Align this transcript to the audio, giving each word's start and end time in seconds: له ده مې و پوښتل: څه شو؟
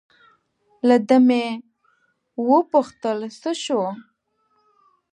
له 0.87 0.97
ده 1.07 1.17
مې 1.27 1.45
و 2.47 2.49
پوښتل: 2.71 3.19
څه 3.41 3.51
شو؟ 3.63 3.81